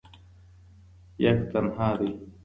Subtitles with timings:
[1.17, 2.09] یک تنها دی